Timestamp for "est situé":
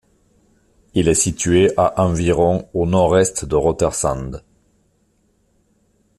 1.09-1.71